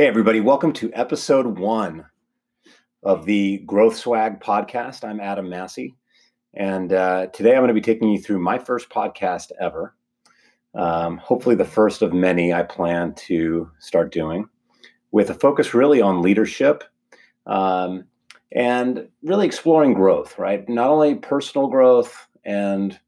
Hey, 0.00 0.06
everybody, 0.06 0.40
welcome 0.40 0.72
to 0.72 0.90
episode 0.94 1.58
one 1.58 2.06
of 3.02 3.26
the 3.26 3.58
Growth 3.66 3.98
Swag 3.98 4.40
podcast. 4.40 5.04
I'm 5.04 5.20
Adam 5.20 5.46
Massey, 5.46 5.94
and 6.54 6.90
uh, 6.90 7.26
today 7.34 7.50
I'm 7.50 7.58
going 7.58 7.68
to 7.68 7.74
be 7.74 7.82
taking 7.82 8.08
you 8.08 8.18
through 8.18 8.38
my 8.38 8.58
first 8.58 8.88
podcast 8.88 9.50
ever. 9.60 9.94
Um, 10.74 11.18
hopefully, 11.18 11.54
the 11.54 11.66
first 11.66 12.00
of 12.00 12.14
many 12.14 12.50
I 12.50 12.62
plan 12.62 13.12
to 13.26 13.70
start 13.78 14.10
doing, 14.10 14.48
with 15.10 15.28
a 15.28 15.34
focus 15.34 15.74
really 15.74 16.00
on 16.00 16.22
leadership 16.22 16.82
um, 17.44 18.04
and 18.52 19.06
really 19.22 19.44
exploring 19.44 19.92
growth, 19.92 20.38
right? 20.38 20.66
Not 20.66 20.88
only 20.88 21.16
personal 21.16 21.66
growth 21.66 22.26
and 22.46 22.98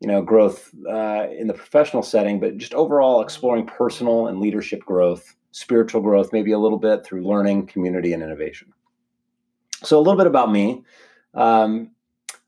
you 0.00 0.08
know 0.08 0.22
growth 0.22 0.72
uh, 0.90 1.28
in 1.30 1.46
the 1.46 1.54
professional 1.54 2.02
setting, 2.02 2.40
but 2.40 2.56
just 2.56 2.74
overall 2.74 3.22
exploring 3.22 3.64
personal 3.64 4.26
and 4.26 4.40
leadership 4.40 4.80
growth 4.80 5.36
spiritual 5.52 6.00
growth, 6.00 6.32
maybe 6.32 6.52
a 6.52 6.58
little 6.58 6.78
bit 6.78 7.04
through 7.04 7.26
learning, 7.26 7.66
community, 7.66 8.12
and 8.12 8.22
innovation. 8.22 8.72
So, 9.84 9.98
a 9.98 10.00
little 10.00 10.18
bit 10.18 10.26
about 10.26 10.50
me. 10.50 10.82
Um, 11.34 11.92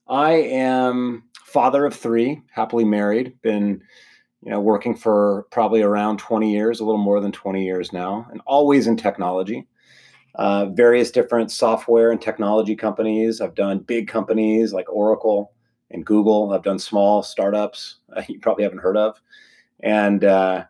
I 0.09 0.33
am 0.33 1.25
father 1.45 1.87
of 1.87 1.95
three, 1.95 2.43
happily 2.51 2.85
married, 2.85 3.41
been 3.43 3.83
you 4.43 4.51
know 4.51 4.61
working 4.61 4.95
for 4.95 5.47
probably 5.51 5.83
around 5.83 6.19
20 6.19 6.53
years, 6.53 6.81
a 6.81 6.85
little 6.85 7.01
more 7.01 7.21
than 7.21 7.33
20 7.33 7.65
years 7.65 7.93
now, 7.93 8.27
and 8.31 8.41
always 8.47 8.87
in 8.87 8.97
technology. 8.97 9.67
Uh, 10.35 10.67
various 10.67 11.13
different 11.13 11.53
software 11.53 12.11
and 12.11 12.21
technology 12.21 12.75
companies. 12.75 13.41
I've 13.41 13.55
done 13.55 13.79
big 13.79 14.09
companies 14.09 14.73
like 14.73 14.93
Oracle 14.93 15.53
and 15.93 16.05
Google. 16.05 16.53
I've 16.53 16.65
done 16.65 16.81
small 16.81 17.23
startups 17.23 17.99
uh, 18.17 18.23
you 18.29 18.41
probably 18.41 18.65
haven't 18.65 18.81
heard 18.81 18.97
of, 18.97 19.21
and 19.81 20.25
uh, 20.25 20.65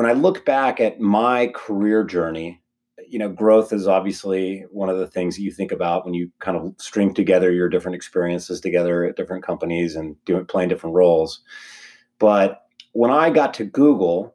when 0.00 0.08
I 0.08 0.14
look 0.14 0.46
back 0.46 0.80
at 0.80 0.98
my 0.98 1.48
career 1.48 2.04
journey, 2.04 2.62
you 3.06 3.18
know, 3.18 3.28
growth 3.28 3.70
is 3.70 3.86
obviously 3.86 4.64
one 4.70 4.88
of 4.88 4.96
the 4.96 5.06
things 5.06 5.36
that 5.36 5.42
you 5.42 5.50
think 5.50 5.72
about 5.72 6.06
when 6.06 6.14
you 6.14 6.32
kind 6.38 6.56
of 6.56 6.74
string 6.78 7.12
together 7.12 7.52
your 7.52 7.68
different 7.68 7.96
experiences 7.96 8.62
together 8.62 9.04
at 9.04 9.16
different 9.16 9.44
companies 9.44 9.96
and 9.96 10.16
doing 10.24 10.46
playing 10.46 10.70
different 10.70 10.96
roles. 10.96 11.42
But 12.18 12.62
when 12.92 13.10
I 13.10 13.28
got 13.28 13.52
to 13.52 13.64
Google, 13.66 14.34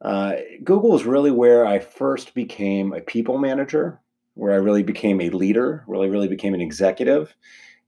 uh, 0.00 0.36
Google 0.64 0.92
was 0.92 1.04
really 1.04 1.30
where 1.30 1.66
I 1.66 1.80
first 1.80 2.32
became 2.32 2.94
a 2.94 3.02
people 3.02 3.36
manager, 3.36 4.00
where 4.32 4.54
I 4.54 4.56
really 4.56 4.82
became 4.82 5.20
a 5.20 5.28
leader, 5.28 5.84
really, 5.86 6.08
really 6.08 6.28
became 6.28 6.54
an 6.54 6.62
executive, 6.62 7.36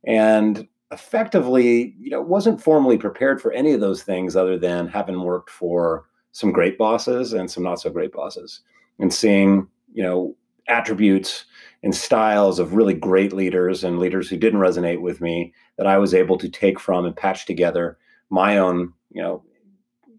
and 0.07 0.69
effectively, 0.91 1.95
you 1.99 2.11
know, 2.11 2.21
wasn't 2.21 2.63
formally 2.63 2.99
prepared 2.99 3.41
for 3.41 3.53
any 3.53 3.73
of 3.73 3.81
those 3.81 4.03
things 4.03 4.37
other 4.37 4.59
than 4.59 4.87
having 4.87 5.23
worked 5.23 5.49
for 5.49 6.05
some 6.37 6.53
great 6.53 6.77
bosses 6.77 7.33
and 7.33 7.51
some 7.51 7.63
not 7.63 7.81
so 7.81 7.89
great 7.89 8.13
bosses 8.13 8.61
and 8.99 9.11
seeing 9.11 9.67
you 9.95 10.03
know 10.03 10.37
attributes 10.69 11.47
and 11.83 11.95
styles 11.95 12.59
of 12.59 12.75
really 12.75 12.93
great 12.93 13.33
leaders 13.33 13.83
and 13.83 13.99
leaders 13.99 14.29
who 14.29 14.37
didn't 14.37 14.61
resonate 14.61 15.01
with 15.01 15.23
me 15.23 15.55
that 15.79 15.87
I 15.87 15.97
was 15.97 16.13
able 16.13 16.37
to 16.37 16.49
take 16.51 16.79
from 16.79 17.07
and 17.07 17.17
patch 17.17 17.47
together 17.47 17.97
my 18.29 18.59
own 18.59 18.93
you 19.13 19.23
know 19.23 19.43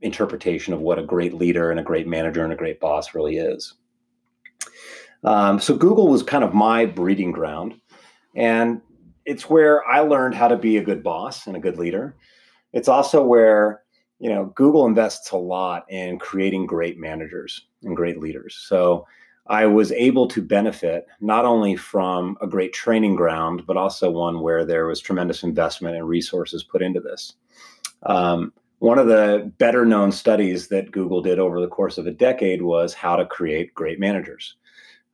interpretation 0.02 0.74
of 0.74 0.80
what 0.82 0.98
a 0.98 1.04
great 1.04 1.36
leader 1.36 1.70
and 1.70 1.80
a 1.80 1.84
great 1.84 2.08
manager 2.08 2.44
and 2.44 2.52
a 2.52 2.58
great 2.58 2.80
boss 2.80 3.14
really 3.14 3.38
is. 3.38 3.76
Um, 5.24 5.60
so 5.60 5.78
Google 5.78 6.08
was 6.08 6.24
kind 6.24 6.44
of 6.44 6.52
my 6.52 6.88
breeding 6.88 7.32
ground, 7.32 7.80
and 8.36 8.82
it's 9.26 9.50
where 9.50 9.86
I 9.88 10.00
learned 10.00 10.34
how 10.34 10.48
to 10.48 10.58
be 10.58 10.78
a 10.78 10.84
good 10.84 11.04
boss 11.04 11.46
and 11.46 11.56
a 11.56 11.60
good 11.60 11.78
leader. 11.78 12.16
It's 12.74 12.88
also 12.88 13.24
where 13.24 13.82
you 14.20 14.30
know, 14.30 14.46
Google 14.56 14.86
invests 14.86 15.32
a 15.32 15.38
lot 15.38 15.86
in 15.90 16.20
creating 16.20 16.66
great 16.66 17.00
managers 17.00 17.68
and 17.84 17.96
great 17.96 18.20
leaders. 18.20 18.56
So 18.68 19.06
I 19.48 19.66
was 19.66 19.92
able 19.92 20.28
to 20.30 20.42
benefit 20.42 21.08
not 21.22 21.46
only 21.46 21.76
from 21.76 22.38
a 22.42 22.48
great 22.48 22.74
training 22.74 23.16
ground, 23.16 23.64
but 23.66 23.78
also 23.78 24.10
one 24.10 24.42
where 24.42 24.66
there 24.66 24.88
was 24.88 25.00
tremendous 25.00 25.44
investment 25.44 25.96
and 25.96 26.08
resources 26.08 26.64
put 26.64 26.82
into 26.82 27.00
this. 27.00 27.34
Um, 28.04 28.54
one 28.80 29.00
of 29.00 29.08
the 29.08 29.52
better 29.58 29.86
known 29.86 30.12
studies 30.12 30.68
that 30.68 30.92
Google 30.92 31.22
did 31.22 31.40
over 31.40 31.60
the 31.62 31.68
course 31.68 31.98
of 31.98 32.08
a 32.08 32.12
decade 32.12 32.62
was 32.62 32.94
how 32.94 33.16
to 33.16 33.26
create 33.26 33.74
great 33.74 34.00
managers. 34.00 34.56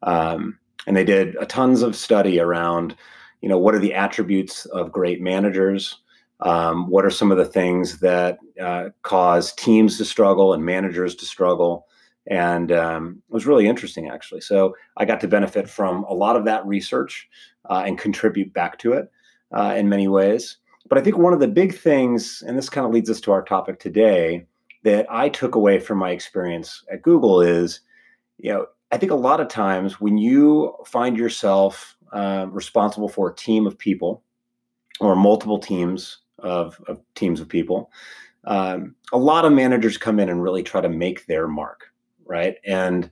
Um, 0.01 0.59
and 0.85 0.97
they 0.97 1.05
did 1.05 1.35
a 1.35 1.45
tons 1.45 1.81
of 1.81 1.95
study 1.95 2.39
around, 2.39 2.95
you 3.41 3.47
know, 3.47 3.57
what 3.57 3.75
are 3.75 3.79
the 3.79 3.93
attributes 3.93 4.65
of 4.65 4.91
great 4.91 5.21
managers? 5.21 5.99
Um, 6.43 6.89
what 6.89 7.05
are 7.05 7.09
some 7.09 7.31
of 7.31 7.37
the 7.37 7.45
things 7.45 7.99
that 7.99 8.37
uh, 8.61 8.89
cause 9.01 9.53
teams 9.53 9.97
to 9.97 10.05
struggle 10.05 10.53
and 10.53 10.63
managers 10.63 11.15
to 11.15 11.25
struggle? 11.25 11.87
And 12.27 12.71
um, 12.71 13.21
it 13.29 13.33
was 13.33 13.45
really 13.45 13.67
interesting, 13.67 14.09
actually. 14.09 14.41
So 14.41 14.75
I 14.97 15.05
got 15.05 15.21
to 15.21 15.27
benefit 15.27 15.69
from 15.69 16.03
a 16.03 16.13
lot 16.13 16.35
of 16.35 16.45
that 16.45 16.65
research 16.65 17.27
uh, 17.69 17.83
and 17.85 17.97
contribute 17.97 18.53
back 18.53 18.77
to 18.79 18.93
it 18.93 19.09
uh, 19.51 19.73
in 19.77 19.89
many 19.89 20.07
ways. 20.07 20.57
But 20.89 20.97
I 20.97 21.01
think 21.01 21.17
one 21.17 21.33
of 21.33 21.39
the 21.39 21.47
big 21.47 21.75
things, 21.75 22.43
and 22.45 22.57
this 22.57 22.69
kind 22.69 22.85
of 22.85 22.93
leads 22.93 23.09
us 23.09 23.21
to 23.21 23.31
our 23.31 23.43
topic 23.43 23.79
today, 23.79 24.45
that 24.83 25.05
I 25.09 25.29
took 25.29 25.55
away 25.55 25.79
from 25.79 25.97
my 25.97 26.11
experience 26.11 26.83
at 26.91 27.01
Google 27.01 27.41
is, 27.41 27.79
you 28.37 28.51
know, 28.51 28.65
I 28.91 28.97
think 28.97 29.11
a 29.11 29.15
lot 29.15 29.39
of 29.39 29.47
times 29.47 30.01
when 30.01 30.17
you 30.17 30.75
find 30.85 31.17
yourself 31.17 31.97
uh, 32.11 32.47
responsible 32.49 33.07
for 33.07 33.29
a 33.29 33.35
team 33.35 33.65
of 33.65 33.77
people 33.77 34.23
or 34.99 35.15
multiple 35.15 35.57
teams 35.57 36.19
of, 36.43 36.79
of 36.87 36.99
teams 37.15 37.39
of 37.39 37.49
people. 37.49 37.91
Um, 38.45 38.95
a 39.11 39.17
lot 39.17 39.45
of 39.45 39.53
managers 39.53 39.97
come 39.97 40.19
in 40.19 40.29
and 40.29 40.43
really 40.43 40.63
try 40.63 40.81
to 40.81 40.89
make 40.89 41.25
their 41.25 41.47
mark, 41.47 41.85
right? 42.25 42.57
And 42.65 43.09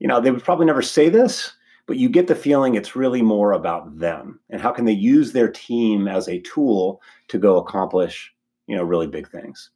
you 0.00 0.08
know 0.08 0.20
they 0.20 0.30
would 0.30 0.44
probably 0.44 0.66
never 0.66 0.82
say 0.82 1.08
this, 1.08 1.52
but 1.86 1.96
you 1.96 2.08
get 2.08 2.26
the 2.26 2.34
feeling 2.34 2.74
it's 2.74 2.96
really 2.96 3.22
more 3.22 3.52
about 3.52 3.98
them 3.98 4.40
and 4.50 4.60
how 4.60 4.72
can 4.72 4.84
they 4.84 4.92
use 4.92 5.32
their 5.32 5.48
team 5.48 6.08
as 6.08 6.28
a 6.28 6.40
tool 6.40 7.00
to 7.28 7.38
go 7.38 7.56
accomplish 7.56 8.34
you 8.66 8.76
know 8.76 8.82
really 8.82 9.06
big 9.06 9.28
things. 9.28 9.70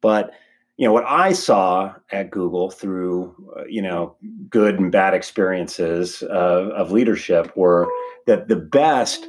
But 0.00 0.32
you 0.76 0.86
know 0.86 0.92
what 0.92 1.04
I 1.06 1.32
saw 1.32 1.94
at 2.10 2.30
Google 2.30 2.70
through 2.70 3.34
uh, 3.56 3.64
you 3.66 3.82
know 3.82 4.16
good 4.50 4.78
and 4.78 4.90
bad 4.90 5.14
experiences 5.14 6.22
of 6.22 6.90
leadership 6.90 7.56
were 7.56 7.86
that 8.26 8.48
the 8.48 8.56
best 8.56 9.26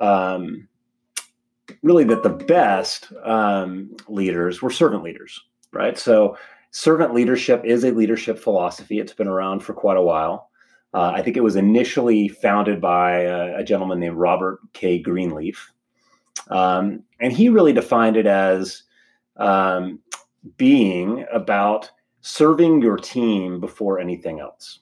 um, 0.00 0.68
really 1.82 2.04
that 2.04 2.22
the 2.22 2.30
best 2.30 3.12
um, 3.24 3.94
leaders 4.08 4.62
were 4.62 4.70
servant 4.70 5.02
leaders, 5.02 5.40
right? 5.72 5.98
So 5.98 6.36
servant 6.70 7.14
leadership 7.14 7.62
is 7.64 7.84
a 7.84 7.90
leadership 7.92 8.38
philosophy. 8.38 8.98
It's 8.98 9.12
been 9.12 9.28
around 9.28 9.60
for 9.60 9.74
quite 9.74 9.96
a 9.96 10.02
while. 10.02 10.50
Uh, 10.94 11.12
I 11.14 11.22
think 11.22 11.36
it 11.36 11.42
was 11.42 11.56
initially 11.56 12.28
founded 12.28 12.80
by 12.80 13.20
a, 13.20 13.60
a 13.60 13.64
gentleman 13.64 13.98
named 13.98 14.16
Robert 14.16 14.58
K. 14.72 14.98
Greenleaf. 14.98 15.72
Um, 16.48 17.04
and 17.20 17.32
he 17.32 17.48
really 17.48 17.72
defined 17.72 18.16
it 18.16 18.26
as 18.26 18.82
um, 19.36 20.00
being 20.56 21.24
about 21.32 21.90
serving 22.20 22.82
your 22.82 22.96
team 22.96 23.60
before 23.60 23.98
anything 23.98 24.40
else. 24.40 24.80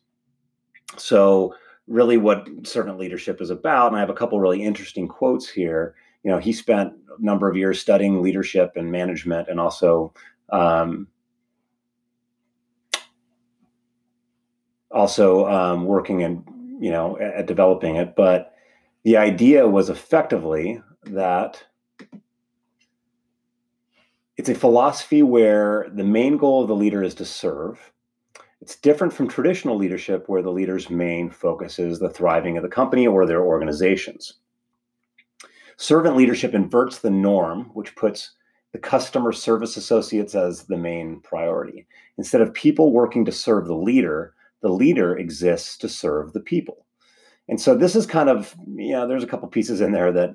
So, 0.97 1.55
really, 1.87 2.17
what 2.17 2.49
servant 2.65 2.99
leadership 2.99 3.41
is 3.41 3.51
about, 3.51 3.89
and 3.89 3.97
I 3.97 4.01
have 4.01 4.11
a 4.11 4.15
couple 4.15 4.41
really 4.41 4.63
interesting 4.63 5.07
quotes 5.07 5.49
here 5.49 5.95
you 6.23 6.31
know, 6.31 6.39
he 6.39 6.53
spent 6.53 6.93
a 7.19 7.23
number 7.23 7.49
of 7.49 7.57
years 7.57 7.81
studying 7.81 8.23
leadership 8.23 8.73
and 8.77 8.91
management 8.91 9.49
and 9.49 9.59
also 9.59 10.13
um, 10.51 11.09
also 14.91 15.47
um, 15.49 15.85
working 15.85 16.23
and 16.23 16.45
you 16.81 16.91
know 16.91 17.19
at 17.19 17.47
developing 17.47 17.97
it. 17.97 18.15
But 18.17 18.53
the 19.05 19.17
idea 19.17 19.67
was 19.67 19.89
effectively 19.89 20.83
that 21.05 21.65
it's 24.37 24.49
a 24.49 24.55
philosophy 24.55 25.23
where 25.23 25.87
the 25.93 26.05
main 26.05 26.37
goal 26.37 26.63
of 26.63 26.69
the 26.69 26.77
leader 26.77 27.03
is 27.03 27.15
to 27.17 27.25
serve. 27.25 27.93
It's 28.61 28.77
different 28.77 29.15
from 29.15 29.27
traditional 29.27 29.77
leadership 29.77 30.29
where 30.29 30.43
the 30.43 30.53
leader's 30.53 30.91
main 30.91 31.31
focus 31.31 31.79
is 31.79 31.99
the 31.99 32.11
thriving 32.11 32.59
of 32.59 32.63
the 32.63 32.69
company 32.69 33.07
or 33.07 33.25
their 33.25 33.43
organizations 33.43 34.35
Servant 35.81 36.15
leadership 36.15 36.53
inverts 36.53 36.99
the 36.99 37.11
norm, 37.11 37.71
which 37.73 37.97
puts 37.97 38.33
the 38.73 38.79
customer 38.79 39.33
service 39.33 39.79
associates 39.79 40.35
as 40.35 40.65
the 40.65 40.77
main 40.77 41.21
priority. 41.21 41.87
Instead 42.19 42.43
of 42.43 42.53
people 42.53 42.93
working 42.93 43.25
to 43.25 43.33
serve 43.33 43.67
the 43.67 43.75
leader, 43.75 44.35
the 44.61 44.69
leader 44.69 45.17
exists 45.17 45.79
to 45.79 45.89
serve 45.89 46.35
the 46.35 46.41
people. 46.41 46.85
And 47.49 47.59
so 47.59 47.75
this 47.75 47.97
is 47.97 48.05
kind 48.05 48.29
of, 48.29 48.55
you 48.77 48.93
know, 48.93 49.09
there's 49.09 49.25
a 49.25 49.27
couple 49.27 49.49
pieces 49.49 49.81
in 49.81 49.93
there 49.93 50.13
that 50.13 50.35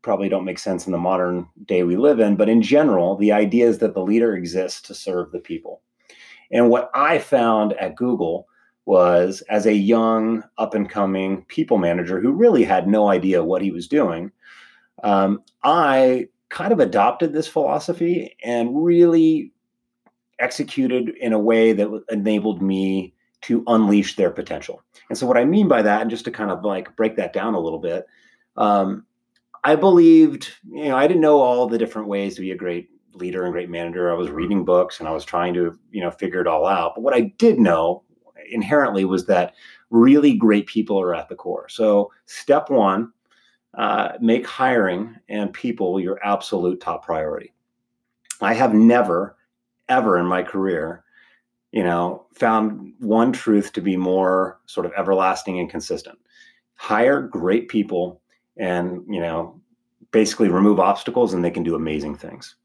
probably 0.00 0.30
don't 0.30 0.46
make 0.46 0.58
sense 0.58 0.86
in 0.86 0.92
the 0.92 0.98
modern 0.98 1.46
day 1.66 1.82
we 1.82 1.98
live 1.98 2.18
in, 2.18 2.36
but 2.36 2.48
in 2.48 2.62
general, 2.62 3.14
the 3.16 3.30
idea 3.30 3.68
is 3.68 3.76
that 3.78 3.92
the 3.92 4.02
leader 4.02 4.34
exists 4.34 4.80
to 4.80 4.94
serve 4.94 5.32
the 5.32 5.38
people. 5.38 5.82
And 6.50 6.70
what 6.70 6.90
I 6.94 7.18
found 7.18 7.74
at 7.74 7.94
Google 7.94 8.48
was 8.86 9.42
as 9.50 9.66
a 9.66 9.74
young, 9.74 10.42
up 10.56 10.72
and 10.74 10.88
coming 10.88 11.44
people 11.48 11.76
manager 11.76 12.22
who 12.22 12.32
really 12.32 12.64
had 12.64 12.88
no 12.88 13.10
idea 13.10 13.44
what 13.44 13.60
he 13.60 13.70
was 13.70 13.86
doing, 13.86 14.32
um, 15.02 15.42
I 15.62 16.28
kind 16.48 16.72
of 16.72 16.80
adopted 16.80 17.32
this 17.32 17.48
philosophy 17.48 18.36
and 18.44 18.84
really 18.84 19.52
executed 20.38 21.10
in 21.20 21.32
a 21.32 21.38
way 21.38 21.72
that 21.72 22.04
enabled 22.10 22.60
me 22.60 23.14
to 23.42 23.64
unleash 23.66 24.16
their 24.16 24.30
potential. 24.30 24.82
And 25.08 25.18
so, 25.18 25.26
what 25.26 25.36
I 25.36 25.44
mean 25.44 25.68
by 25.68 25.82
that, 25.82 26.02
and 26.02 26.10
just 26.10 26.24
to 26.26 26.30
kind 26.30 26.50
of 26.50 26.64
like 26.64 26.94
break 26.96 27.16
that 27.16 27.32
down 27.32 27.54
a 27.54 27.60
little 27.60 27.78
bit, 27.78 28.06
um, 28.56 29.04
I 29.64 29.76
believed, 29.76 30.50
you 30.68 30.88
know, 30.88 30.96
I 30.96 31.06
didn't 31.06 31.22
know 31.22 31.40
all 31.40 31.68
the 31.68 31.78
different 31.78 32.08
ways 32.08 32.34
to 32.34 32.40
be 32.40 32.50
a 32.50 32.56
great 32.56 32.88
leader 33.14 33.44
and 33.44 33.52
great 33.52 33.70
manager. 33.70 34.10
I 34.10 34.14
was 34.14 34.30
reading 34.30 34.64
books 34.64 34.98
and 34.98 35.08
I 35.08 35.12
was 35.12 35.24
trying 35.24 35.54
to, 35.54 35.78
you 35.90 36.00
know, 36.00 36.10
figure 36.10 36.40
it 36.40 36.46
all 36.46 36.66
out. 36.66 36.94
But 36.94 37.02
what 37.02 37.14
I 37.14 37.32
did 37.38 37.58
know 37.58 38.02
inherently 38.50 39.04
was 39.04 39.26
that 39.26 39.54
really 39.90 40.34
great 40.34 40.66
people 40.66 41.00
are 41.00 41.14
at 41.14 41.28
the 41.28 41.34
core. 41.34 41.68
So, 41.68 42.10
step 42.26 42.70
one, 42.70 43.12
uh, 43.74 44.12
make 44.20 44.46
hiring 44.46 45.16
and 45.28 45.52
people 45.52 45.98
your 46.00 46.18
absolute 46.24 46.80
top 46.80 47.04
priority. 47.04 47.52
I 48.40 48.54
have 48.54 48.74
never, 48.74 49.36
ever 49.88 50.18
in 50.18 50.26
my 50.26 50.42
career, 50.42 51.04
you 51.70 51.82
know, 51.82 52.26
found 52.34 52.92
one 52.98 53.32
truth 53.32 53.72
to 53.72 53.80
be 53.80 53.96
more 53.96 54.60
sort 54.66 54.84
of 54.84 54.92
everlasting 54.96 55.58
and 55.58 55.70
consistent. 55.70 56.18
Hire 56.74 57.22
great 57.22 57.68
people 57.68 58.20
and, 58.56 59.02
you 59.08 59.20
know, 59.20 59.60
basically 60.10 60.48
remove 60.48 60.78
obstacles 60.78 61.32
and 61.32 61.44
they 61.44 61.50
can 61.50 61.62
do 61.62 61.74
amazing 61.74 62.16
things. 62.16 62.56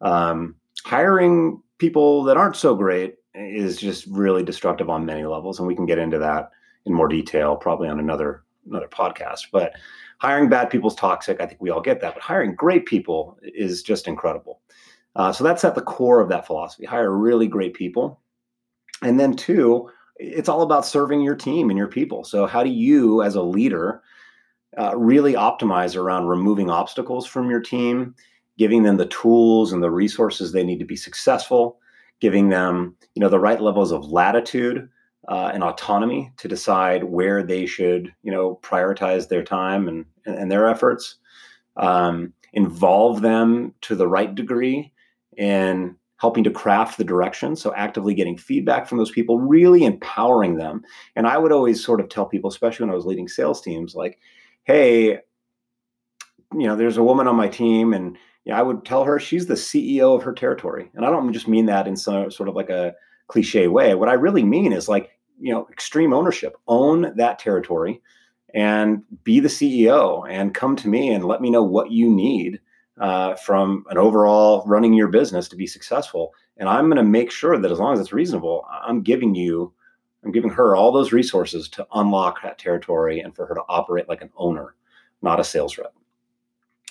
Um, 0.00 0.56
hiring 0.84 1.62
people 1.78 2.24
that 2.24 2.36
aren't 2.36 2.56
so 2.56 2.74
great 2.74 3.16
is 3.34 3.76
just 3.76 4.06
really 4.06 4.42
destructive 4.42 4.90
on 4.90 5.06
many 5.06 5.24
levels. 5.24 5.58
And 5.58 5.68
we 5.68 5.76
can 5.76 5.86
get 5.86 5.98
into 5.98 6.18
that 6.18 6.50
in 6.86 6.92
more 6.92 7.08
detail, 7.08 7.54
probably 7.54 7.88
on 7.88 8.00
another 8.00 8.42
another 8.68 8.88
podcast. 8.88 9.46
But 9.52 9.74
hiring 10.18 10.48
bad 10.48 10.70
people 10.70 10.90
is 10.90 10.96
toxic. 10.96 11.40
I 11.40 11.46
think 11.46 11.60
we 11.60 11.70
all 11.70 11.80
get 11.80 12.00
that. 12.00 12.14
But 12.14 12.22
hiring 12.22 12.54
great 12.54 12.86
people 12.86 13.38
is 13.42 13.82
just 13.82 14.08
incredible. 14.08 14.60
Uh, 15.16 15.32
so 15.32 15.42
that's 15.44 15.64
at 15.64 15.74
the 15.74 15.82
core 15.82 16.20
of 16.20 16.28
that 16.28 16.46
philosophy. 16.46 16.86
Hire 16.86 17.16
really 17.16 17.48
great 17.48 17.74
people. 17.74 18.20
And 19.02 19.18
then, 19.18 19.34
two, 19.34 19.90
it's 20.16 20.48
all 20.48 20.62
about 20.62 20.86
serving 20.86 21.22
your 21.22 21.34
team 21.34 21.70
and 21.70 21.78
your 21.78 21.88
people. 21.88 22.24
So, 22.24 22.46
how 22.46 22.62
do 22.62 22.70
you, 22.70 23.22
as 23.22 23.34
a 23.34 23.42
leader, 23.42 24.02
uh, 24.78 24.96
really 24.96 25.32
optimize 25.32 25.96
around 25.96 26.26
removing 26.26 26.70
obstacles 26.70 27.26
from 27.26 27.50
your 27.50 27.60
team, 27.60 28.14
giving 28.58 28.82
them 28.82 28.98
the 28.98 29.06
tools 29.06 29.72
and 29.72 29.82
the 29.82 29.90
resources 29.90 30.52
they 30.52 30.62
need 30.62 30.78
to 30.78 30.84
be 30.84 30.96
successful, 30.96 31.80
giving 32.20 32.50
them, 32.50 32.94
you 33.14 33.20
know, 33.20 33.28
the 33.28 33.40
right 33.40 33.60
levels 33.60 33.90
of 33.90 34.12
latitude 34.12 34.88
uh, 35.28 35.50
and 35.52 35.62
autonomy 35.62 36.32
to 36.38 36.48
decide 36.48 37.04
where 37.04 37.42
they 37.42 37.66
should, 37.66 38.12
you 38.22 38.32
know, 38.32 38.58
prioritize 38.62 39.28
their 39.28 39.42
time 39.42 39.88
and, 39.88 40.04
and, 40.24 40.50
their 40.50 40.68
efforts. 40.68 41.16
Um, 41.76 42.32
involve 42.52 43.22
them 43.22 43.74
to 43.82 43.94
the 43.94 44.08
right 44.08 44.34
degree 44.34 44.92
in 45.36 45.96
helping 46.16 46.44
to 46.44 46.50
craft 46.50 46.98
the 46.98 47.04
direction. 47.04 47.56
So 47.56 47.74
actively 47.74 48.12
getting 48.12 48.36
feedback 48.36 48.86
from 48.86 48.98
those 48.98 49.10
people, 49.10 49.38
really 49.38 49.84
empowering 49.84 50.56
them. 50.56 50.82
And 51.16 51.26
I 51.26 51.38
would 51.38 51.52
always 51.52 51.82
sort 51.82 52.00
of 52.00 52.08
tell 52.08 52.26
people, 52.26 52.50
especially 52.50 52.84
when 52.84 52.92
I 52.92 52.96
was 52.96 53.06
leading 53.06 53.28
sales 53.28 53.62
teams, 53.62 53.94
like, 53.94 54.18
hey, 54.64 55.20
you 56.52 56.66
know, 56.66 56.76
there's 56.76 56.98
a 56.98 57.02
woman 57.02 57.26
on 57.26 57.36
my 57.36 57.48
team 57.48 57.94
and 57.94 58.18
you 58.44 58.52
know, 58.52 58.58
I 58.58 58.62
would 58.62 58.84
tell 58.84 59.04
her 59.04 59.18
she's 59.18 59.46
the 59.46 59.54
CEO 59.54 60.14
of 60.14 60.22
her 60.24 60.34
territory. 60.34 60.90
And 60.94 61.06
I 61.06 61.10
don't 61.10 61.32
just 61.32 61.48
mean 61.48 61.66
that 61.66 61.86
in 61.86 61.96
some 61.96 62.30
sort 62.30 62.48
of 62.48 62.54
like 62.54 62.70
a 62.70 62.94
cliche 63.30 63.68
way. 63.68 63.94
What 63.94 64.08
I 64.08 64.14
really 64.14 64.42
mean 64.42 64.72
is 64.72 64.88
like, 64.88 65.10
you 65.40 65.52
know, 65.52 65.66
extreme 65.70 66.12
ownership. 66.12 66.56
Own 66.68 67.14
that 67.16 67.38
territory 67.38 68.02
and 68.54 69.02
be 69.24 69.40
the 69.40 69.48
CEO 69.48 70.28
and 70.28 70.54
come 70.54 70.74
to 70.76 70.88
me 70.88 71.12
and 71.12 71.24
let 71.24 71.40
me 71.40 71.50
know 71.50 71.62
what 71.62 71.92
you 71.92 72.10
need 72.10 72.60
uh, 73.00 73.34
from 73.36 73.84
an 73.88 73.96
overall 73.96 74.64
running 74.66 74.92
your 74.92 75.08
business 75.08 75.48
to 75.48 75.56
be 75.56 75.66
successful. 75.66 76.34
And 76.56 76.68
I'm 76.68 76.86
going 76.86 76.96
to 76.96 77.02
make 77.02 77.30
sure 77.30 77.58
that 77.58 77.70
as 77.70 77.78
long 77.78 77.94
as 77.94 78.00
it's 78.00 78.12
reasonable, 78.12 78.66
I'm 78.70 79.02
giving 79.02 79.34
you, 79.34 79.72
I'm 80.24 80.32
giving 80.32 80.50
her 80.50 80.76
all 80.76 80.92
those 80.92 81.12
resources 81.12 81.68
to 81.70 81.86
unlock 81.94 82.42
that 82.42 82.58
territory 82.58 83.20
and 83.20 83.34
for 83.34 83.46
her 83.46 83.54
to 83.54 83.62
operate 83.68 84.08
like 84.08 84.22
an 84.22 84.30
owner, 84.36 84.74
not 85.22 85.40
a 85.40 85.44
sales 85.44 85.78
rep. 85.78 85.94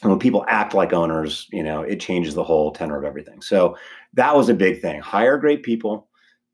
And 0.02 0.10
when 0.10 0.20
people 0.20 0.46
act 0.48 0.74
like 0.74 0.94
owners, 0.94 1.48
you 1.52 1.62
know, 1.62 1.82
it 1.82 2.00
changes 2.00 2.34
the 2.34 2.44
whole 2.44 2.72
tenor 2.72 2.98
of 2.98 3.04
everything. 3.04 3.42
So 3.42 3.78
that 4.14 4.36
was 4.36 4.50
a 4.50 4.54
big 4.54 4.82
thing. 4.82 5.02
Hire 5.02 5.38
great 5.38 5.62
people, 5.62 6.08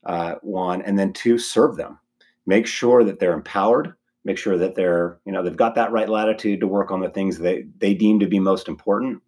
uh, 0.06 0.36
one, 0.42 0.82
and 0.82 0.98
then 0.98 1.14
two, 1.14 1.38
serve 1.38 1.76
them. 1.76 2.00
Make 2.46 2.68
sure 2.68 3.04
that 3.04 3.20
they're 3.20 3.34
empowered. 3.34 3.94
Make 4.24 4.38
sure 4.38 4.58
that 4.58 4.76
they're, 4.76 5.20
you 5.26 5.32
know, 5.32 5.44
they've 5.44 5.56
got 5.56 5.76
that 5.76 5.92
right 5.92 6.10
latitude 6.10 6.60
to 6.60 6.68
work 6.68 6.92
on 6.92 7.00
the 7.00 7.10
things 7.10 7.38
they 7.38 7.66
they 7.78 7.94
deem 7.94 8.20
to 8.20 8.28
be 8.28 8.40
most 8.40 8.68
important, 8.68 9.22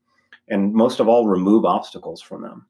and 0.48 0.74
most 0.74 1.00
of 1.00 1.08
all, 1.08 1.28
remove 1.28 1.66
obstacles 1.66 2.22
from 2.22 2.42
them. 2.42 2.66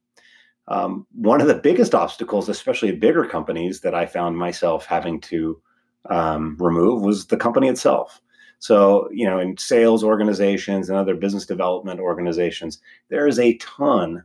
Um, 0.68 1.08
one 1.14 1.40
of 1.40 1.48
the 1.48 1.56
biggest 1.56 1.96
obstacles, 1.96 2.50
especially 2.50 2.90
at 2.90 3.00
bigger 3.00 3.26
companies, 3.26 3.82
that 3.82 3.96
I 3.96 4.06
found 4.06 4.38
myself 4.38 4.86
having 4.86 5.22
to 5.22 5.62
um, 6.10 6.58
remove 6.60 7.02
was 7.02 7.28
the 7.28 7.38
company 7.38 7.70
itself. 7.70 8.22
So, 8.60 9.08
you 9.12 9.26
know, 9.26 9.40
in 9.40 9.58
sales 9.58 10.04
organizations 10.04 10.90
and 10.90 10.98
other 10.98 11.16
business 11.16 11.46
development 11.46 12.00
organizations, 12.00 12.82
there 13.10 13.28
is 13.28 13.40
a 13.40 13.58
ton 13.58 14.24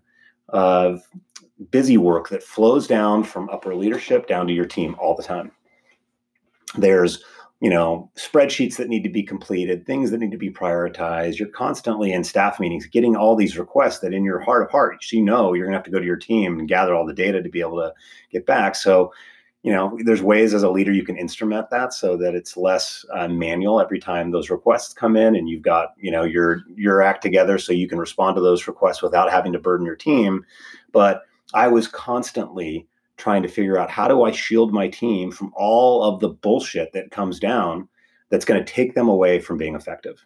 of 0.52 1.02
busy 1.70 1.96
work 1.96 2.28
that 2.28 2.42
flows 2.42 2.86
down 2.86 3.24
from 3.24 3.48
upper 3.50 3.74
leadership 3.74 4.26
down 4.26 4.46
to 4.46 4.52
your 4.52 4.66
team 4.66 4.96
all 4.98 5.14
the 5.14 5.22
time. 5.22 5.50
There's, 6.76 7.22
you 7.60 7.70
know, 7.70 8.10
spreadsheets 8.16 8.76
that 8.76 8.88
need 8.88 9.04
to 9.04 9.10
be 9.10 9.22
completed, 9.22 9.86
things 9.86 10.10
that 10.10 10.18
need 10.18 10.32
to 10.32 10.38
be 10.38 10.50
prioritized. 10.50 11.38
You're 11.38 11.48
constantly 11.48 12.12
in 12.12 12.24
staff 12.24 12.58
meetings 12.58 12.86
getting 12.86 13.14
all 13.14 13.36
these 13.36 13.58
requests 13.58 14.00
that 14.00 14.14
in 14.14 14.24
your 14.24 14.40
heart 14.40 14.64
of 14.64 14.70
hearts, 14.70 15.12
you 15.12 15.22
know, 15.22 15.52
you're 15.52 15.66
going 15.66 15.72
to 15.72 15.78
have 15.78 15.84
to 15.84 15.90
go 15.90 16.00
to 16.00 16.06
your 16.06 16.16
team 16.16 16.58
and 16.58 16.68
gather 16.68 16.94
all 16.94 17.06
the 17.06 17.12
data 17.12 17.42
to 17.42 17.48
be 17.48 17.60
able 17.60 17.76
to 17.76 17.92
get 18.30 18.46
back. 18.46 18.74
So, 18.74 19.12
you 19.62 19.72
know 19.72 19.96
there's 20.04 20.22
ways 20.22 20.54
as 20.54 20.62
a 20.62 20.70
leader 20.70 20.92
you 20.92 21.04
can 21.04 21.16
instrument 21.16 21.70
that 21.70 21.92
so 21.92 22.16
that 22.16 22.34
it's 22.34 22.56
less 22.56 23.04
uh, 23.14 23.28
manual 23.28 23.80
every 23.80 24.00
time 24.00 24.30
those 24.30 24.50
requests 24.50 24.92
come 24.92 25.16
in 25.16 25.36
and 25.36 25.48
you've 25.48 25.62
got 25.62 25.94
you 25.98 26.10
know 26.10 26.24
your 26.24 26.62
your 26.74 27.02
act 27.02 27.22
together 27.22 27.58
so 27.58 27.72
you 27.72 27.88
can 27.88 27.98
respond 27.98 28.34
to 28.34 28.42
those 28.42 28.66
requests 28.66 29.02
without 29.02 29.30
having 29.30 29.52
to 29.52 29.58
burden 29.58 29.86
your 29.86 29.96
team. 29.96 30.44
But 30.92 31.22
i 31.54 31.68
was 31.68 31.86
constantly 31.86 32.86
trying 33.18 33.42
to 33.42 33.48
figure 33.48 33.78
out 33.78 33.90
how 33.90 34.08
do 34.08 34.22
i 34.22 34.30
shield 34.30 34.72
my 34.72 34.88
team 34.88 35.30
from 35.30 35.52
all 35.54 36.02
of 36.02 36.20
the 36.20 36.30
bullshit 36.30 36.92
that 36.92 37.10
comes 37.10 37.38
down 37.38 37.88
that's 38.32 38.46
going 38.46 38.64
to 38.64 38.72
take 38.72 38.94
them 38.94 39.08
away 39.08 39.38
from 39.38 39.58
being 39.58 39.74
effective. 39.74 40.24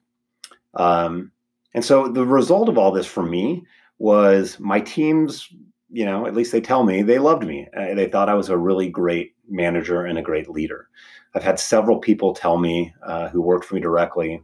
Um, 0.74 1.32
and 1.74 1.84
so 1.84 2.06
the 2.06 2.24
result 2.24 2.68
of 2.68 2.78
all 2.78 2.92
this 2.92 3.06
for 3.06 3.24
me 3.24 3.66
was 3.98 4.60
my 4.60 4.80
team's 4.80 5.52
you 5.90 6.04
know, 6.04 6.26
at 6.26 6.34
least 6.34 6.52
they 6.52 6.60
tell 6.60 6.84
me 6.84 7.02
they 7.02 7.18
loved 7.18 7.44
me. 7.44 7.68
Uh, 7.76 7.94
they 7.94 8.08
thought 8.08 8.28
I 8.28 8.34
was 8.34 8.48
a 8.48 8.58
really 8.58 8.88
great 8.88 9.34
manager 9.48 10.04
and 10.04 10.18
a 10.18 10.22
great 10.22 10.48
leader. 10.48 10.88
I've 11.34 11.44
had 11.44 11.60
several 11.60 11.98
people 11.98 12.34
tell 12.34 12.58
me 12.58 12.94
uh, 13.04 13.28
who 13.28 13.42
worked 13.42 13.66
for 13.66 13.74
me 13.74 13.80
directly 13.80 14.42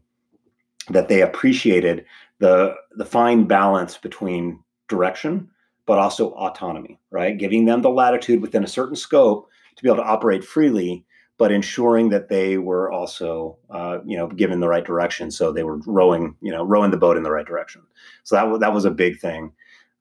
that 0.91 1.09
they 1.09 1.23
appreciated 1.23 2.05
the 2.39 2.75
the 2.97 3.05
fine 3.05 3.45
balance 3.45 3.97
between 3.97 4.61
direction 4.89 5.49
but 5.87 5.99
also 5.99 6.31
autonomy, 6.31 6.99
right? 7.11 7.37
Giving 7.39 7.65
them 7.65 7.83
the 7.83 7.91
latitude 7.91 8.41
within 8.41 8.65
a 8.65 8.69
certain 8.69 8.97
scope 8.97 9.51
to 9.77 9.83
be 9.83 9.89
able 9.91 9.97
to 9.97 10.09
operate 10.09 10.43
freely, 10.43 11.05
but 11.39 11.53
ensuring 11.53 12.09
that 12.09 12.31
they 12.31 12.57
were 12.57 12.91
also, 12.91 13.59
uh, 13.69 13.99
you 14.07 14.17
know, 14.17 14.27
given 14.27 14.61
the 14.61 14.69
right 14.69 14.87
direction, 14.87 15.31
so 15.31 15.53
they 15.53 15.65
were 15.65 15.81
rowing, 15.87 16.35
you 16.41 16.51
know, 16.51 16.65
rowing 16.65 16.91
the 16.91 16.97
boat 16.97 17.19
in 17.19 17.25
the 17.25 17.31
right 17.31 17.47
direction. 17.47 17.83
So 18.23 18.37
that 18.37 18.61
that 18.61 18.73
was 18.73 18.87
a 18.87 18.91
big 18.91 19.19
thing. 19.19 19.53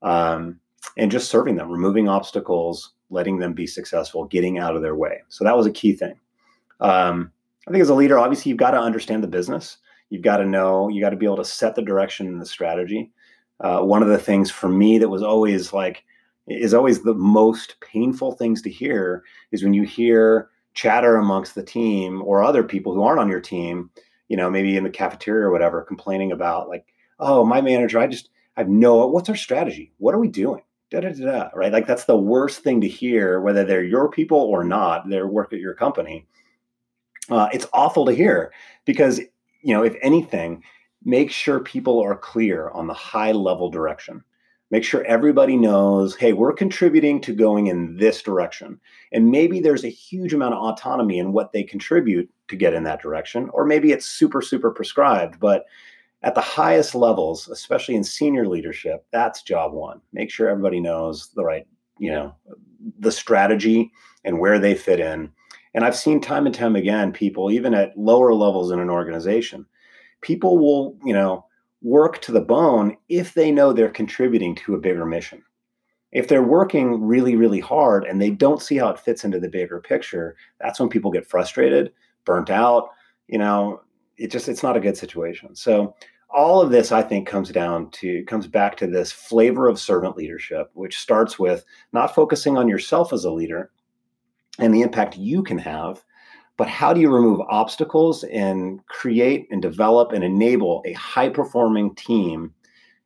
Um, 0.01 0.60
and 0.97 1.11
just 1.11 1.29
serving 1.29 1.55
them, 1.55 1.69
removing 1.69 2.09
obstacles, 2.09 2.93
letting 3.09 3.39
them 3.39 3.53
be 3.53 3.67
successful, 3.67 4.25
getting 4.25 4.57
out 4.57 4.75
of 4.75 4.81
their 4.81 4.95
way. 4.95 5.21
So 5.29 5.43
that 5.43 5.55
was 5.55 5.65
a 5.65 5.71
key 5.71 5.93
thing. 5.93 6.15
Um, 6.79 7.31
I 7.67 7.71
think 7.71 7.81
as 7.81 7.89
a 7.89 7.95
leader, 7.95 8.17
obviously, 8.17 8.49
you've 8.49 8.57
got 8.57 8.71
to 8.71 8.79
understand 8.79 9.23
the 9.23 9.27
business. 9.27 9.77
You've 10.09 10.23
got 10.23 10.37
to 10.37 10.45
know, 10.45 10.89
you 10.89 11.01
got 11.01 11.11
to 11.11 11.15
be 11.15 11.25
able 11.25 11.37
to 11.37 11.45
set 11.45 11.75
the 11.75 11.81
direction 11.81 12.27
and 12.27 12.41
the 12.41 12.45
strategy. 12.45 13.11
Uh, 13.59 13.81
one 13.81 14.01
of 14.01 14.09
the 14.09 14.17
things 14.17 14.49
for 14.49 14.67
me 14.67 14.97
that 14.97 15.09
was 15.09 15.21
always 15.21 15.71
like, 15.71 16.03
is 16.47 16.73
always 16.73 17.03
the 17.03 17.13
most 17.13 17.75
painful 17.79 18.33
things 18.33 18.61
to 18.63 18.69
hear 18.69 19.23
is 19.51 19.63
when 19.63 19.73
you 19.73 19.83
hear 19.83 20.49
chatter 20.73 21.15
amongst 21.15 21.53
the 21.53 21.63
team 21.63 22.21
or 22.23 22.43
other 22.43 22.63
people 22.63 22.93
who 22.93 23.03
aren't 23.03 23.19
on 23.19 23.29
your 23.29 23.39
team, 23.39 23.89
you 24.27 24.35
know, 24.35 24.49
maybe 24.49 24.75
in 24.75 24.83
the 24.83 24.89
cafeteria 24.89 25.45
or 25.45 25.51
whatever, 25.51 25.81
complaining 25.83 26.31
about 26.31 26.67
like, 26.67 26.85
oh, 27.19 27.45
my 27.45 27.61
manager, 27.61 27.99
I 27.99 28.07
just, 28.07 28.29
I 28.57 28.61
have 28.61 28.69
no, 28.69 29.05
what's 29.05 29.29
our 29.29 29.35
strategy? 29.35 29.93
What 29.99 30.15
are 30.15 30.19
we 30.19 30.27
doing? 30.27 30.63
Da 30.91 30.99
da 30.99 31.09
da 31.09 31.49
right? 31.55 31.71
Like 31.71 31.87
that's 31.87 32.05
the 32.05 32.17
worst 32.17 32.59
thing 32.63 32.81
to 32.81 32.87
hear 32.87 33.39
whether 33.39 33.63
they're 33.63 33.83
your 33.83 34.09
people 34.09 34.37
or 34.37 34.63
not 34.63 35.09
they 35.09 35.21
work 35.23 35.53
at 35.53 35.59
your 35.59 35.73
company. 35.73 36.27
Uh, 37.29 37.47
it's 37.53 37.67
awful 37.73 38.05
to 38.05 38.13
hear 38.13 38.51
because 38.85 39.19
you 39.61 39.73
know 39.73 39.83
if 39.83 39.95
anything 40.01 40.63
make 41.03 41.31
sure 41.31 41.59
people 41.59 41.99
are 41.99 42.15
clear 42.15 42.69
on 42.69 42.87
the 42.87 42.93
high 42.93 43.31
level 43.31 43.69
direction. 43.69 44.23
Make 44.69 44.83
sure 44.83 45.03
everybody 45.05 45.55
knows 45.55 46.15
hey 46.15 46.33
we're 46.33 46.53
contributing 46.53 47.21
to 47.21 47.33
going 47.33 47.67
in 47.67 47.95
this 47.97 48.21
direction. 48.21 48.79
And 49.13 49.31
maybe 49.31 49.61
there's 49.61 49.85
a 49.85 49.89
huge 49.89 50.33
amount 50.33 50.55
of 50.55 50.61
autonomy 50.61 51.19
in 51.19 51.31
what 51.31 51.53
they 51.53 51.63
contribute 51.63 52.29
to 52.49 52.55
get 52.57 52.73
in 52.73 52.83
that 52.83 53.01
direction 53.01 53.49
or 53.53 53.65
maybe 53.65 53.93
it's 53.93 54.05
super 54.05 54.41
super 54.41 54.71
prescribed 54.71 55.39
but 55.39 55.65
at 56.23 56.35
the 56.35 56.41
highest 56.41 56.93
levels, 56.93 57.47
especially 57.47 57.95
in 57.95 58.03
senior 58.03 58.47
leadership, 58.47 59.05
that's 59.11 59.41
job 59.41 59.73
one. 59.73 60.01
Make 60.13 60.29
sure 60.29 60.49
everybody 60.49 60.79
knows 60.79 61.29
the 61.35 61.43
right, 61.43 61.65
you 61.97 62.11
know, 62.11 62.35
the 62.99 63.11
strategy 63.11 63.91
and 64.23 64.39
where 64.39 64.59
they 64.59 64.75
fit 64.75 64.99
in. 64.99 65.31
And 65.73 65.83
I've 65.83 65.95
seen 65.95 66.21
time 66.21 66.45
and 66.45 66.53
time 66.53 66.75
again 66.75 67.11
people, 67.11 67.51
even 67.51 67.73
at 67.73 67.97
lower 67.97 68.33
levels 68.33 68.71
in 68.71 68.79
an 68.79 68.89
organization, 68.89 69.65
people 70.21 70.57
will, 70.57 70.97
you 71.03 71.13
know, 71.13 71.45
work 71.81 72.21
to 72.21 72.31
the 72.31 72.41
bone 72.41 72.97
if 73.09 73.33
they 73.33 73.51
know 73.51 73.73
they're 73.73 73.89
contributing 73.89 74.53
to 74.55 74.75
a 74.75 74.79
bigger 74.79 75.05
mission. 75.05 75.41
If 76.11 76.27
they're 76.27 76.43
working 76.43 77.01
really, 77.01 77.35
really 77.35 77.61
hard 77.61 78.03
and 78.03 78.21
they 78.21 78.29
don't 78.29 78.61
see 78.61 78.77
how 78.77 78.89
it 78.89 78.99
fits 78.99 79.23
into 79.23 79.39
the 79.39 79.49
bigger 79.49 79.79
picture, 79.79 80.35
that's 80.59 80.79
when 80.79 80.89
people 80.89 81.09
get 81.09 81.25
frustrated, 81.25 81.93
burnt 82.25 82.49
out. 82.49 82.89
You 83.27 83.39
know, 83.39 83.81
it 84.17 84.29
just 84.29 84.49
it's 84.49 84.61
not 84.61 84.77
a 84.77 84.81
good 84.81 84.97
situation. 84.97 85.55
So 85.55 85.95
all 86.33 86.61
of 86.61 86.71
this, 86.71 86.91
I 86.91 87.01
think, 87.01 87.27
comes 87.27 87.49
down 87.49 87.89
to 87.91 88.23
comes 88.25 88.47
back 88.47 88.77
to 88.77 88.87
this 88.87 89.11
flavor 89.11 89.67
of 89.67 89.79
servant 89.79 90.17
leadership, 90.17 90.69
which 90.73 90.99
starts 90.99 91.37
with 91.37 91.65
not 91.93 92.15
focusing 92.15 92.57
on 92.57 92.67
yourself 92.67 93.13
as 93.13 93.25
a 93.25 93.31
leader 93.31 93.71
and 94.59 94.73
the 94.73 94.81
impact 94.81 95.17
you 95.17 95.43
can 95.43 95.57
have, 95.57 96.03
but 96.57 96.67
how 96.67 96.93
do 96.93 97.01
you 97.01 97.13
remove 97.13 97.41
obstacles 97.49 98.23
and 98.25 98.85
create 98.87 99.47
and 99.51 99.61
develop 99.61 100.11
and 100.11 100.23
enable 100.23 100.83
a 100.85 100.93
high 100.93 101.29
performing 101.29 101.95
team 101.95 102.53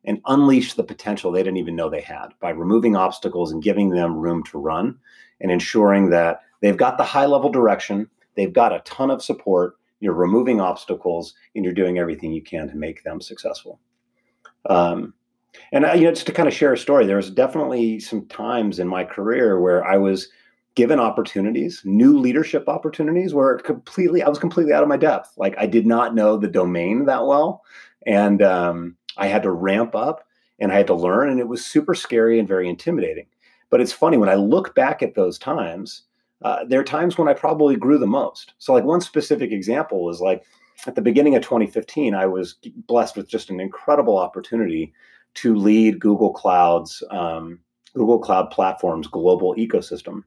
and 0.04 0.20
unleash 0.26 0.74
the 0.74 0.84
potential 0.84 1.32
they 1.32 1.42
didn't 1.42 1.56
even 1.56 1.74
know 1.74 1.88
they 1.88 2.00
had 2.00 2.28
by 2.40 2.50
removing 2.50 2.96
obstacles 2.96 3.50
and 3.50 3.62
giving 3.62 3.90
them 3.90 4.16
room 4.16 4.42
to 4.44 4.58
run 4.58 4.96
and 5.40 5.50
ensuring 5.50 6.10
that 6.10 6.40
they've 6.60 6.76
got 6.76 6.96
the 6.98 7.04
high 7.04 7.26
level 7.26 7.50
direction, 7.50 8.08
they've 8.34 8.52
got 8.52 8.74
a 8.74 8.80
ton 8.80 9.10
of 9.10 9.22
support, 9.22 9.76
you're 10.00 10.14
removing 10.14 10.60
obstacles, 10.60 11.34
and 11.54 11.64
you're 11.64 11.74
doing 11.74 11.98
everything 11.98 12.32
you 12.32 12.42
can 12.42 12.68
to 12.68 12.76
make 12.76 13.02
them 13.02 13.20
successful. 13.20 13.80
Um, 14.68 15.14
and 15.72 15.84
you 15.98 16.04
know, 16.04 16.12
just 16.12 16.26
to 16.26 16.32
kind 16.32 16.48
of 16.48 16.54
share 16.54 16.72
a 16.72 16.78
story, 16.78 17.06
there 17.06 17.16
was 17.16 17.30
definitely 17.30 18.00
some 18.00 18.26
times 18.26 18.78
in 18.78 18.88
my 18.88 19.04
career 19.04 19.60
where 19.60 19.84
I 19.84 19.96
was 19.96 20.28
given 20.74 21.00
opportunities, 21.00 21.80
new 21.84 22.18
leadership 22.18 22.68
opportunities, 22.68 23.32
where 23.32 23.56
completely 23.58 24.22
I 24.22 24.28
was 24.28 24.38
completely 24.38 24.72
out 24.72 24.82
of 24.82 24.88
my 24.88 24.98
depth. 24.98 25.32
Like 25.36 25.54
I 25.58 25.66
did 25.66 25.86
not 25.86 26.14
know 26.14 26.36
the 26.36 26.48
domain 26.48 27.06
that 27.06 27.26
well, 27.26 27.62
and 28.06 28.42
um, 28.42 28.96
I 29.16 29.26
had 29.26 29.42
to 29.44 29.50
ramp 29.50 29.94
up 29.94 30.26
and 30.58 30.72
I 30.72 30.76
had 30.76 30.86
to 30.86 30.94
learn, 30.94 31.30
and 31.30 31.40
it 31.40 31.48
was 31.48 31.64
super 31.64 31.94
scary 31.94 32.38
and 32.38 32.48
very 32.48 32.68
intimidating. 32.68 33.26
But 33.68 33.80
it's 33.80 33.92
funny 33.92 34.16
when 34.16 34.28
I 34.28 34.36
look 34.36 34.74
back 34.74 35.02
at 35.02 35.14
those 35.14 35.38
times. 35.38 36.02
Uh, 36.42 36.64
there 36.68 36.80
are 36.80 36.84
times 36.84 37.16
when 37.16 37.28
I 37.28 37.34
probably 37.34 37.76
grew 37.76 37.98
the 37.98 38.06
most. 38.06 38.52
So, 38.58 38.72
like 38.72 38.84
one 38.84 39.00
specific 39.00 39.52
example 39.52 40.04
was 40.04 40.20
like 40.20 40.44
at 40.86 40.94
the 40.94 41.02
beginning 41.02 41.34
of 41.34 41.42
2015, 41.42 42.14
I 42.14 42.26
was 42.26 42.56
blessed 42.86 43.16
with 43.16 43.28
just 43.28 43.50
an 43.50 43.60
incredible 43.60 44.18
opportunity 44.18 44.92
to 45.34 45.54
lead 45.54 46.00
Google 46.00 46.32
Cloud's 46.32 47.02
um, 47.10 47.60
Google 47.94 48.18
Cloud 48.18 48.50
Platform's 48.50 49.06
global 49.06 49.54
ecosystem. 49.56 50.22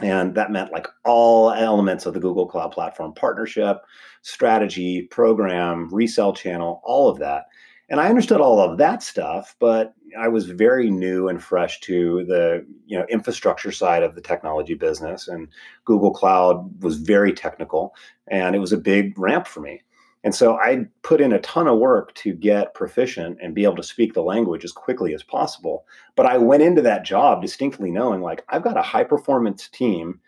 And 0.00 0.34
that 0.34 0.50
meant 0.50 0.72
like 0.72 0.88
all 1.04 1.52
elements 1.52 2.04
of 2.04 2.14
the 2.14 2.20
Google 2.20 2.46
Cloud 2.46 2.72
Platform 2.72 3.14
partnership, 3.14 3.82
strategy, 4.22 5.02
program, 5.02 5.88
resell 5.92 6.32
channel, 6.32 6.82
all 6.84 7.08
of 7.08 7.18
that. 7.20 7.46
And 7.88 8.00
I 8.00 8.08
understood 8.08 8.40
all 8.40 8.60
of 8.60 8.78
that 8.78 9.02
stuff, 9.02 9.54
but 9.60 9.94
I 10.18 10.28
was 10.28 10.46
very 10.46 10.90
new 10.90 11.28
and 11.28 11.42
fresh 11.42 11.80
to 11.80 12.24
the 12.24 12.66
you 12.86 12.98
know 12.98 13.06
infrastructure 13.08 13.72
side 13.72 14.02
of 14.02 14.14
the 14.14 14.20
technology 14.20 14.74
business, 14.74 15.28
and 15.28 15.48
Google 15.84 16.12
Cloud 16.12 16.82
was 16.82 16.96
very 16.96 17.32
technical, 17.32 17.94
and 18.28 18.54
it 18.54 18.60
was 18.60 18.72
a 18.72 18.78
big 18.78 19.18
ramp 19.18 19.46
for 19.46 19.60
me. 19.60 19.82
And 20.22 20.34
so 20.34 20.56
I 20.56 20.86
put 21.02 21.20
in 21.20 21.34
a 21.34 21.40
ton 21.40 21.68
of 21.68 21.78
work 21.78 22.14
to 22.14 22.32
get 22.32 22.72
proficient 22.72 23.38
and 23.42 23.54
be 23.54 23.64
able 23.64 23.76
to 23.76 23.82
speak 23.82 24.14
the 24.14 24.22
language 24.22 24.64
as 24.64 24.72
quickly 24.72 25.12
as 25.12 25.22
possible. 25.22 25.84
But 26.16 26.24
I 26.24 26.38
went 26.38 26.62
into 26.62 26.80
that 26.80 27.04
job 27.04 27.42
distinctly 27.42 27.90
knowing 27.90 28.22
like 28.22 28.42
I've 28.48 28.64
got 28.64 28.78
a 28.78 28.82
high 28.82 29.04
performance 29.04 29.68
team 29.68 30.20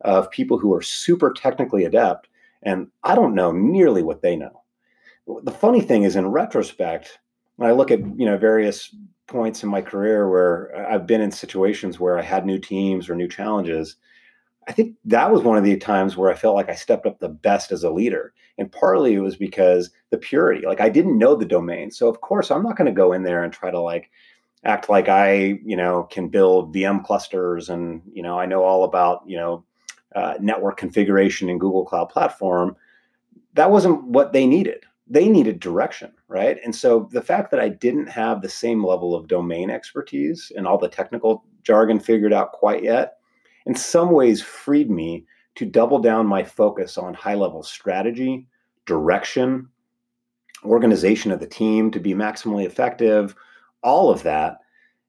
of 0.00 0.30
people 0.32 0.58
who 0.58 0.74
are 0.74 0.82
super 0.82 1.32
technically 1.32 1.84
adept 1.84 2.28
and 2.64 2.88
I 3.04 3.14
don't 3.14 3.34
know 3.34 3.52
nearly 3.52 4.02
what 4.02 4.22
they 4.22 4.36
know. 4.36 4.62
The 5.42 5.52
funny 5.52 5.80
thing 5.80 6.02
is 6.02 6.16
in 6.16 6.26
retrospect, 6.26 7.18
when 7.56 7.68
I 7.68 7.72
look 7.72 7.90
at, 7.90 8.00
you 8.00 8.26
know, 8.26 8.36
various 8.36 8.94
points 9.26 9.62
in 9.62 9.68
my 9.68 9.80
career 9.80 10.28
where 10.28 10.88
I've 10.90 11.06
been 11.06 11.20
in 11.20 11.30
situations 11.30 11.98
where 11.98 12.18
I 12.18 12.22
had 12.22 12.46
new 12.46 12.58
teams 12.58 13.08
or 13.08 13.14
new 13.14 13.28
challenges, 13.28 13.96
I 14.68 14.72
think 14.72 14.96
that 15.04 15.30
was 15.30 15.42
one 15.42 15.58
of 15.58 15.64
the 15.64 15.76
times 15.76 16.16
where 16.16 16.30
I 16.30 16.34
felt 16.34 16.54
like 16.54 16.68
I 16.68 16.74
stepped 16.74 17.06
up 17.06 17.18
the 17.18 17.28
best 17.28 17.72
as 17.72 17.84
a 17.84 17.90
leader. 17.90 18.32
And 18.56 18.70
partly 18.70 19.14
it 19.14 19.20
was 19.20 19.36
because 19.36 19.90
the 20.10 20.18
purity, 20.18 20.66
like 20.66 20.80
I 20.80 20.88
didn't 20.88 21.18
know 21.18 21.34
the 21.34 21.44
domain. 21.44 21.90
So 21.90 22.08
of 22.08 22.20
course 22.20 22.50
I'm 22.50 22.62
not 22.62 22.76
going 22.76 22.86
to 22.86 22.92
go 22.92 23.12
in 23.12 23.22
there 23.22 23.42
and 23.42 23.52
try 23.52 23.70
to 23.70 23.80
like 23.80 24.10
act 24.64 24.88
like 24.88 25.08
I, 25.08 25.58
you 25.64 25.76
know, 25.76 26.04
can 26.04 26.28
build 26.28 26.74
VM 26.74 27.04
clusters 27.04 27.68
and, 27.68 28.02
you 28.12 28.22
know, 28.22 28.38
I 28.38 28.46
know 28.46 28.62
all 28.62 28.84
about, 28.84 29.22
you 29.26 29.36
know, 29.36 29.64
uh, 30.14 30.34
network 30.40 30.76
configuration 30.76 31.48
in 31.48 31.58
Google 31.58 31.84
Cloud 31.84 32.08
Platform. 32.08 32.76
That 33.54 33.70
wasn't 33.70 34.04
what 34.04 34.32
they 34.32 34.46
needed. 34.46 34.84
They 35.06 35.28
needed 35.28 35.60
direction, 35.60 36.12
right? 36.28 36.58
And 36.64 36.74
so 36.74 37.08
the 37.12 37.22
fact 37.22 37.50
that 37.50 37.60
I 37.60 37.68
didn't 37.68 38.06
have 38.06 38.40
the 38.40 38.48
same 38.48 38.84
level 38.84 39.14
of 39.14 39.28
domain 39.28 39.70
expertise 39.70 40.50
and 40.56 40.66
all 40.66 40.78
the 40.78 40.88
technical 40.88 41.44
jargon 41.62 42.00
figured 42.00 42.32
out 42.32 42.52
quite 42.52 42.82
yet 42.82 43.18
in 43.66 43.74
some 43.74 44.10
ways 44.10 44.42
freed 44.42 44.90
me 44.90 45.26
to 45.56 45.64
double 45.64 45.98
down 45.98 46.26
my 46.26 46.42
focus 46.42 46.98
on 46.98 47.14
high 47.14 47.34
level 47.34 47.62
strategy, 47.62 48.46
direction, 48.86 49.68
organization 50.64 51.30
of 51.30 51.40
the 51.40 51.46
team 51.46 51.90
to 51.90 52.00
be 52.00 52.14
maximally 52.14 52.66
effective, 52.66 53.34
all 53.82 54.10
of 54.10 54.22
that. 54.22 54.58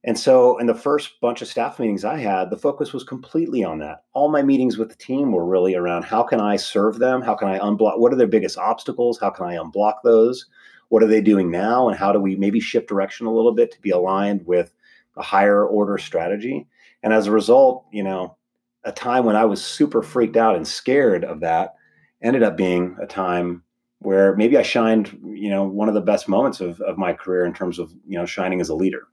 And 0.07 0.19
so, 0.19 0.59
in 0.59 0.67
the 0.67 0.75
first 0.75 1.19
bunch 1.19 1.41
of 1.41 1.47
staff 1.47 1.79
meetings 1.79 2.05
I 2.05 2.19
had, 2.19 2.51
the 2.51 2.57
focus 2.57 2.93
was 2.93 3.03
completely 3.03 3.63
on 3.63 3.79
that. 3.79 4.03
All 4.13 4.29
my 4.29 4.43
meetings 4.43 4.77
with 4.77 4.89
the 4.89 4.95
team 4.95 5.31
were 5.31 5.43
really 5.43 5.73
around 5.73 6.03
how 6.03 6.21
can 6.21 6.39
I 6.39 6.57
serve 6.57 6.99
them? 6.99 7.23
How 7.23 7.33
can 7.33 7.47
I 7.47 7.57
unblock? 7.57 7.97
What 7.97 8.13
are 8.13 8.15
their 8.15 8.27
biggest 8.27 8.55
obstacles? 8.55 9.19
How 9.19 9.31
can 9.31 9.47
I 9.47 9.55
unblock 9.55 9.95
those? 10.03 10.45
What 10.89 11.01
are 11.01 11.07
they 11.07 11.21
doing 11.21 11.49
now? 11.49 11.89
And 11.89 11.97
how 11.97 12.11
do 12.11 12.19
we 12.19 12.35
maybe 12.35 12.59
shift 12.59 12.87
direction 12.87 13.25
a 13.25 13.33
little 13.33 13.51
bit 13.51 13.71
to 13.71 13.81
be 13.81 13.89
aligned 13.89 14.45
with 14.45 14.71
a 15.17 15.23
higher 15.23 15.65
order 15.65 15.97
strategy? 15.97 16.67
And 17.01 17.11
as 17.11 17.25
a 17.25 17.31
result, 17.31 17.85
you 17.91 18.03
know, 18.03 18.37
a 18.83 18.91
time 18.91 19.25
when 19.25 19.35
I 19.35 19.45
was 19.45 19.65
super 19.65 20.03
freaked 20.03 20.37
out 20.37 20.55
and 20.55 20.67
scared 20.67 21.25
of 21.25 21.39
that 21.39 21.73
ended 22.21 22.43
up 22.43 22.55
being 22.55 22.95
a 23.01 23.07
time 23.07 23.63
where 23.99 24.35
maybe 24.35 24.55
I 24.55 24.61
shined, 24.61 25.17
you 25.25 25.49
know, 25.49 25.63
one 25.63 25.87
of 25.87 25.95
the 25.95 26.01
best 26.01 26.29
moments 26.29 26.61
of, 26.61 26.79
of 26.81 26.95
my 26.95 27.11
career 27.11 27.43
in 27.43 27.55
terms 27.55 27.79
of, 27.79 27.91
you 28.07 28.19
know, 28.19 28.27
shining 28.27 28.61
as 28.61 28.69
a 28.69 28.75
leader. 28.75 29.07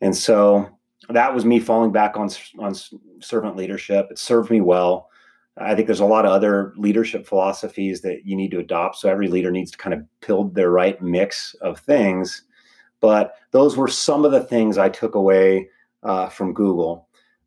And 0.00 0.16
so 0.16 0.68
that 1.08 1.34
was 1.34 1.44
me 1.44 1.60
falling 1.60 1.92
back 1.92 2.16
on, 2.16 2.28
on 2.58 2.74
servant 3.20 3.56
leadership. 3.56 4.08
It 4.10 4.18
served 4.18 4.50
me 4.50 4.60
well. 4.60 5.10
I 5.58 5.74
think 5.74 5.86
there's 5.86 6.00
a 6.00 6.06
lot 6.06 6.26
of 6.26 6.32
other 6.32 6.74
leadership 6.76 7.26
philosophies 7.26 8.02
that 8.02 8.26
you 8.26 8.36
need 8.36 8.50
to 8.50 8.58
adopt. 8.58 8.96
So 8.96 9.08
every 9.08 9.28
leader 9.28 9.50
needs 9.50 9.70
to 9.70 9.78
kind 9.78 9.94
of 9.94 10.04
build 10.20 10.54
their 10.54 10.70
right 10.70 11.00
mix 11.00 11.54
of 11.62 11.78
things. 11.78 12.42
But 13.00 13.34
those 13.52 13.76
were 13.76 13.88
some 13.88 14.24
of 14.24 14.32
the 14.32 14.42
things 14.42 14.76
I 14.76 14.90
took 14.90 15.14
away 15.14 15.70
uh, 16.02 16.28
from 16.28 16.52
Google 16.52 17.06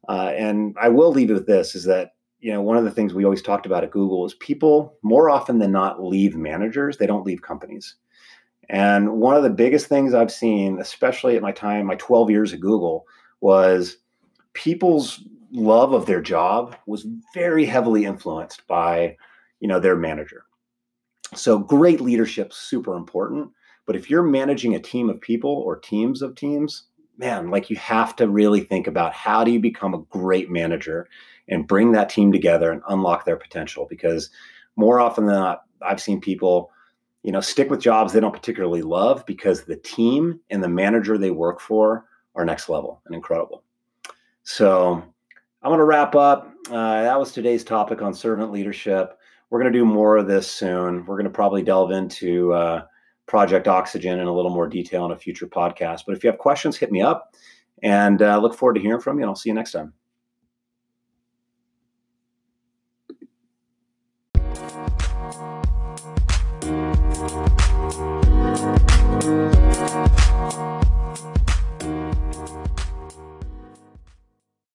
uh, 0.09 0.33
and 0.35 0.75
I 0.81 0.89
will 0.89 1.11
leave 1.11 1.29
it 1.29 1.35
with 1.35 1.45
this: 1.45 1.75
is 1.75 1.83
that 1.85 2.13
you 2.39 2.51
know 2.51 2.61
one 2.61 2.77
of 2.77 2.83
the 2.83 2.91
things 2.91 3.13
we 3.13 3.23
always 3.23 3.43
talked 3.43 3.67
about 3.67 3.83
at 3.83 3.91
Google 3.91 4.25
is 4.25 4.33
people 4.33 4.97
more 5.03 5.29
often 5.29 5.59
than 5.59 5.71
not 5.71 6.03
leave 6.03 6.35
managers; 6.35 6.97
they 6.97 7.05
don't 7.05 7.25
leave 7.25 7.43
companies. 7.43 7.95
And 8.69 9.13
one 9.13 9.35
of 9.35 9.43
the 9.43 9.49
biggest 9.49 9.87
things 9.87 10.13
I've 10.13 10.31
seen, 10.31 10.79
especially 10.79 11.35
at 11.35 11.41
my 11.41 11.51
time, 11.51 11.87
my 11.87 11.95
12 11.95 12.29
years 12.29 12.53
at 12.53 12.59
Google, 12.59 13.05
was 13.41 13.97
people's 14.53 15.23
love 15.51 15.93
of 15.93 16.05
their 16.05 16.21
job 16.21 16.75
was 16.85 17.07
very 17.33 17.65
heavily 17.65 18.05
influenced 18.05 18.67
by 18.67 19.17
you 19.59 19.67
know 19.67 19.79
their 19.79 19.95
manager. 19.95 20.45
So 21.35 21.59
great 21.59 22.01
leadership 22.01 22.53
super 22.53 22.95
important, 22.95 23.49
but 23.85 23.95
if 23.95 24.09
you're 24.09 24.23
managing 24.23 24.75
a 24.75 24.79
team 24.79 25.09
of 25.09 25.21
people 25.21 25.51
or 25.51 25.77
teams 25.77 26.21
of 26.21 26.35
teams, 26.35 26.83
man, 27.17 27.49
like 27.49 27.69
you 27.69 27.75
have 27.77 28.15
to 28.17 28.27
really 28.27 28.61
think 28.61 28.87
about 28.87 29.13
how 29.13 29.43
do 29.43 29.51
you 29.51 29.59
become 29.59 29.93
a 29.93 30.01
great 30.09 30.49
manager 30.49 31.07
and 31.47 31.67
bring 31.67 31.91
that 31.91 32.09
team 32.09 32.31
together 32.31 32.71
and 32.71 32.81
unlock 32.87 33.25
their 33.25 33.35
potential 33.35 33.85
because 33.89 34.29
more 34.75 34.99
often 34.99 35.25
than 35.25 35.35
not 35.35 35.63
I've 35.81 36.01
seen 36.01 36.21
people 36.21 36.71
you 37.23 37.31
know 37.31 37.41
stick 37.41 37.69
with 37.69 37.81
jobs 37.81 38.13
they 38.13 38.19
don't 38.19 38.33
particularly 38.33 38.81
love 38.81 39.25
because 39.25 39.63
the 39.63 39.75
team 39.75 40.39
and 40.49 40.63
the 40.63 40.69
manager 40.69 41.17
they 41.17 41.31
work 41.31 41.59
for 41.59 42.05
are 42.35 42.45
next 42.45 42.69
level 42.69 43.01
and 43.05 43.15
incredible. 43.15 43.63
So 44.43 45.03
I'm 45.61 45.69
going 45.69 45.79
to 45.79 45.85
wrap 45.85 46.15
up. 46.15 46.53
Uh, 46.69 47.03
that 47.03 47.19
was 47.19 47.31
today's 47.31 47.63
topic 47.63 48.01
on 48.01 48.13
servant 48.13 48.51
leadership. 48.51 49.17
We're 49.49 49.61
going 49.61 49.71
to 49.73 49.77
do 49.79 49.85
more 49.85 50.17
of 50.17 50.27
this 50.27 50.49
soon. 50.49 51.05
We're 51.05 51.15
going 51.15 51.25
to 51.25 51.31
probably 51.31 51.63
delve 51.63 51.91
into 51.91 52.53
uh, 52.53 52.83
Project 53.25 53.67
Oxygen 53.67 54.19
in 54.19 54.27
a 54.27 54.33
little 54.33 54.51
more 54.51 54.67
detail 54.67 55.05
in 55.05 55.11
a 55.11 55.17
future 55.17 55.47
podcast. 55.47 56.03
But 56.05 56.15
if 56.15 56.23
you 56.23 56.29
have 56.29 56.39
questions, 56.39 56.77
hit 56.77 56.91
me 56.91 57.01
up 57.01 57.35
and 57.83 58.21
uh, 58.21 58.39
look 58.39 58.55
forward 58.55 58.75
to 58.75 58.81
hearing 58.81 59.01
from 59.01 59.17
you. 59.17 59.23
And 59.23 59.29
I'll 59.29 59.35
see 59.35 59.49
you 59.49 59.55
next 59.55 59.71
time. 59.71 59.93